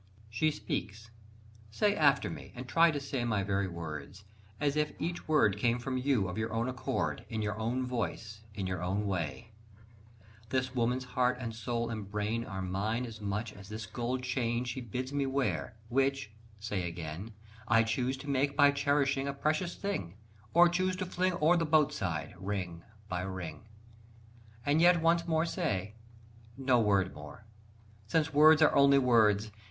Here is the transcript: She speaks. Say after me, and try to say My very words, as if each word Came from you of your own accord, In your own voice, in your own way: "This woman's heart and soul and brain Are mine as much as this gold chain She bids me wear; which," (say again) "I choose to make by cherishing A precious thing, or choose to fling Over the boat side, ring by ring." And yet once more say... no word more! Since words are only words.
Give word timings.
She 0.31 0.49
speaks. 0.49 1.11
Say 1.69 1.95
after 1.95 2.27
me, 2.27 2.53
and 2.55 2.67
try 2.67 2.89
to 2.89 2.99
say 2.99 3.23
My 3.23 3.43
very 3.43 3.67
words, 3.67 4.23
as 4.59 4.75
if 4.75 4.99
each 4.99 5.27
word 5.27 5.59
Came 5.59 5.77
from 5.77 5.99
you 5.99 6.27
of 6.27 6.39
your 6.39 6.51
own 6.51 6.67
accord, 6.67 7.23
In 7.29 7.43
your 7.43 7.55
own 7.59 7.85
voice, 7.85 8.41
in 8.55 8.65
your 8.65 8.81
own 8.81 9.05
way: 9.05 9.51
"This 10.49 10.73
woman's 10.73 11.03
heart 11.03 11.37
and 11.39 11.53
soul 11.55 11.91
and 11.91 12.09
brain 12.09 12.43
Are 12.45 12.63
mine 12.63 13.05
as 13.05 13.21
much 13.21 13.53
as 13.53 13.69
this 13.69 13.85
gold 13.85 14.23
chain 14.23 14.63
She 14.63 14.81
bids 14.81 15.13
me 15.13 15.27
wear; 15.27 15.75
which," 15.87 16.31
(say 16.59 16.87
again) 16.87 17.35
"I 17.67 17.83
choose 17.83 18.17
to 18.25 18.27
make 18.27 18.57
by 18.57 18.71
cherishing 18.71 19.27
A 19.27 19.33
precious 19.33 19.75
thing, 19.75 20.15
or 20.51 20.67
choose 20.67 20.95
to 20.95 21.05
fling 21.05 21.33
Over 21.33 21.57
the 21.57 21.65
boat 21.67 21.93
side, 21.93 22.33
ring 22.39 22.81
by 23.07 23.21
ring." 23.21 23.65
And 24.65 24.81
yet 24.81 24.99
once 24.99 25.27
more 25.27 25.45
say... 25.45 25.93
no 26.57 26.79
word 26.79 27.13
more! 27.13 27.45
Since 28.07 28.33
words 28.33 28.63
are 28.63 28.75
only 28.75 28.97
words. 28.97 29.51